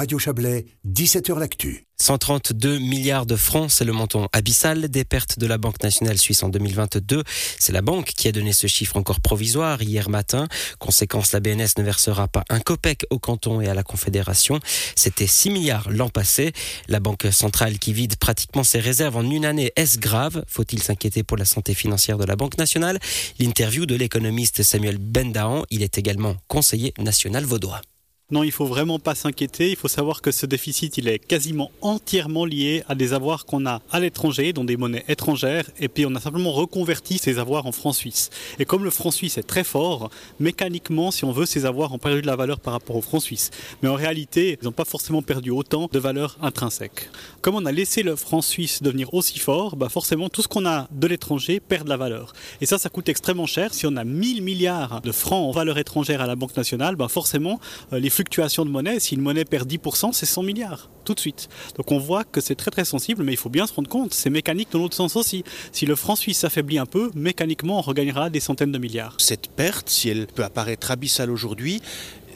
[0.00, 1.84] Radio Chablais, 17h L'actu.
[2.00, 6.42] 132 milliards de francs, c'est le montant abyssal des pertes de la Banque nationale suisse
[6.42, 7.22] en 2022.
[7.58, 10.48] C'est la banque qui a donné ce chiffre encore provisoire hier matin.
[10.78, 14.58] Conséquence, la BNS ne versera pas un copec au canton et à la Confédération.
[14.96, 16.54] C'était 6 milliards l'an passé.
[16.88, 20.42] La Banque centrale qui vide pratiquement ses réserves en une année, est-ce grave?
[20.46, 22.98] Faut-il s'inquiéter pour la santé financière de la Banque nationale?
[23.38, 27.82] L'interview de l'économiste Samuel Bendahan, il est également conseiller national vaudois.
[28.30, 29.70] Non, il faut vraiment pas s'inquiéter.
[29.70, 33.66] Il faut savoir que ce déficit, il est quasiment entièrement lié à des avoirs qu'on
[33.66, 37.66] a à l'étranger, dont des monnaies étrangères, et puis on a simplement reconverti ces avoirs
[37.66, 38.30] en francs suisses.
[38.60, 41.98] Et comme le franc suisse est très fort, mécaniquement, si on veut, ces avoirs ont
[41.98, 43.50] perdu de la valeur par rapport au franc suisse.
[43.82, 47.10] Mais en réalité, ils n'ont pas forcément perdu autant de valeur intrinsèque.
[47.40, 50.66] Comme on a laissé le franc suisse devenir aussi fort, bah forcément, tout ce qu'on
[50.66, 52.32] a de l'étranger perd de la valeur.
[52.60, 53.74] Et ça, ça coûte extrêmement cher.
[53.74, 57.08] Si on a 1000 milliards de francs en valeur étrangère à la Banque nationale, bah
[57.08, 57.58] forcément,
[57.92, 61.20] euh, les fluctuation de monnaie, si une monnaie perd 10%, c'est 100 milliards, tout de
[61.20, 61.48] suite.
[61.76, 64.12] Donc on voit que c'est très très sensible, mais il faut bien se rendre compte,
[64.12, 65.42] c'est mécanique dans l'autre sens aussi.
[65.72, 69.14] Si le franc suisse s'affaiblit un peu, mécaniquement on regagnera des centaines de milliards.
[69.16, 71.80] Cette perte, si elle peut apparaître abyssale aujourd'hui,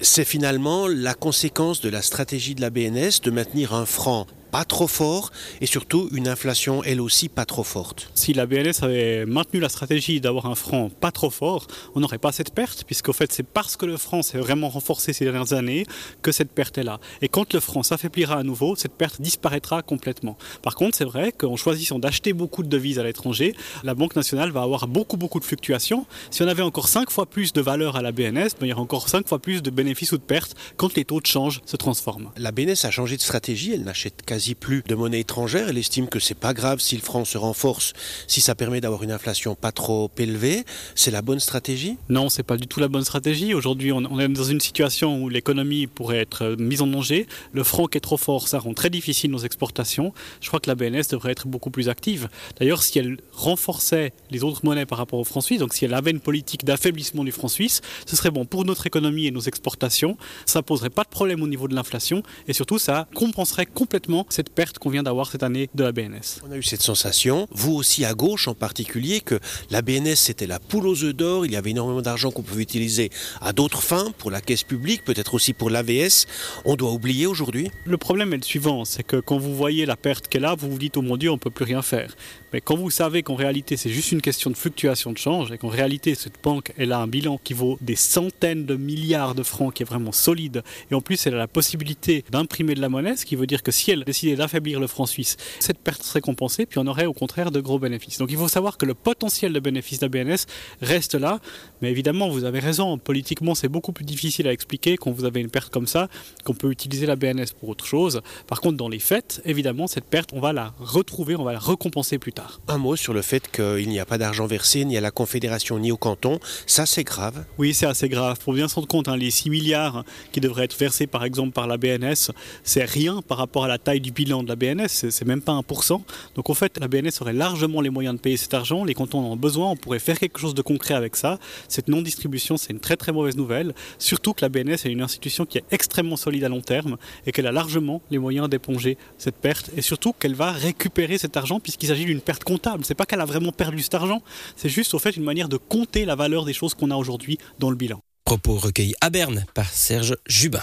[0.01, 4.65] c'est finalement la conséquence de la stratégie de la BNS de maintenir un franc pas
[4.65, 8.13] trop fort et surtout une inflation elle aussi pas trop forte.
[8.15, 11.67] Si la BNS avait maintenu la stratégie d'avoir un franc pas trop fort,
[11.97, 15.13] on n'aurait pas cette perte puisqu'au fait c'est parce que le franc s'est vraiment renforcé
[15.13, 15.87] ces dernières années
[16.23, 17.01] que cette perte est là.
[17.21, 20.39] Et quand le franc s'affaiblira à nouveau, cette perte disparaîtra complètement.
[20.63, 24.53] Par contre, c'est vrai qu'en choisissant d'acheter beaucoup de devises à l'étranger, la Banque nationale
[24.53, 26.07] va avoir beaucoup beaucoup de fluctuations.
[26.31, 28.73] Si on avait encore 5 fois plus de valeur à la BNS, ben, il y
[28.73, 31.61] aurait encore 5 fois plus de bénéfices ou de pertes quand les taux de change
[31.67, 32.31] se transforment.
[32.37, 35.71] La BNS a changé de stratégie, elle n'achète quasi plus de monnaie étrangère.
[35.71, 37.95] Elle estime que c'est pas grave si le franc se renforce,
[38.27, 40.65] si ça permet d'avoir une inflation pas trop élevée.
[40.95, 41.97] C'est la bonne stratégie?
[42.11, 43.55] Non, c'est pas du tout la bonne stratégie.
[43.55, 47.27] Aujourd'hui, on est dans une situation où l'économie pourrait être mise en danger.
[47.53, 50.13] Le franc est trop fort, ça rend très difficile nos exportations.
[50.43, 52.29] Je crois que la BNS devrait être beaucoup plus active.
[52.59, 55.95] D'ailleurs, si elle renforçait les autres monnaies par rapport au franc suisse, donc si elle
[55.95, 59.41] avait une politique d'affaiblissement du franc suisse, ce serait bon pour notre économie et nos
[59.41, 60.17] exportations.
[60.47, 64.51] Ça poserait pas de problème au niveau de l'inflation et surtout ça compenserait complètement cette
[64.51, 66.41] perte qu'on vient d'avoir cette année de la BNS.
[66.47, 69.39] On a eu cette sensation, vous aussi à gauche en particulier, que
[69.71, 72.63] la BNS c'était la poule aux œufs d'or, il y avait énormément d'argent qu'on pouvait
[72.63, 73.11] utiliser
[73.41, 76.27] à d'autres fins, pour la caisse publique, peut-être aussi pour l'AVS.
[76.65, 79.97] On doit oublier aujourd'hui Le problème est le suivant, c'est que quand vous voyez la
[79.97, 82.15] perte qu'elle a, vous vous dites, oh mon Dieu, on ne peut plus rien faire.
[82.53, 85.59] Mais quand vous savez qu'en réalité c'est juste une question de fluctuation de change et
[85.59, 89.43] qu'en réalité cette banque elle a un bilan qui vaut des centaines de milliards de
[89.43, 92.89] francs qui est vraiment solide et en plus elle a la possibilité d'imprimer de la
[92.89, 96.03] monnaie, ce qui veut dire que si elle décidait d'affaiblir le franc suisse, cette perte
[96.03, 98.19] serait compensée, puis on aurait au contraire de gros bénéfices.
[98.19, 100.47] Donc il faut savoir que le potentiel de bénéfice de la BNS
[100.83, 101.41] reste là,
[101.81, 105.41] mais évidemment vous avez raison, politiquement c'est beaucoup plus difficile à expliquer quand vous avez
[105.41, 106.09] une perte comme ça,
[106.45, 108.21] qu'on peut utiliser la BNS pour autre chose.
[108.47, 111.59] Par contre dans les faits, évidemment cette perte on va la retrouver, on va la
[111.59, 112.61] récompenser plus tard.
[112.69, 115.79] Un mot sur le fait qu'il n'y a pas d'argent versé ni à la Confédération
[115.79, 117.45] ni au canton, ça c'est grave.
[117.59, 120.65] Oui c'est assez grave, pour bien se rendre compte, hein, les 6 milliards qui devraient
[120.65, 122.33] être versés par exemple par la BNS,
[122.63, 125.53] c'est rien par rapport à la taille du bilan de la BNS, c'est même pas
[125.53, 126.03] 1%.
[126.35, 129.21] Donc en fait, la BNS aurait largement les moyens de payer cet argent, les cantons
[129.21, 131.39] en ont besoin, on pourrait faire quelque chose de concret avec ça.
[131.69, 135.47] Cette non-distribution, c'est une très très mauvaise nouvelle, surtout que la BNS est une institution
[135.47, 136.97] qui est extrêmement solide à long terme
[137.27, 139.71] et qu'elle a largement les moyens d'éponger cette perte.
[139.77, 142.85] Et surtout qu'elle va récupérer cet argent puisqu'il s'agit d'une perte comptable.
[142.85, 144.23] C'est qu'elle a vraiment perdu cet argent,
[144.57, 147.39] c'est juste au fait une manière de compter la valeur des choses qu'on a aujourd'hui
[147.59, 148.01] dans le bilan.
[148.25, 150.63] Propos recueillis à Berne par Serge Jubin.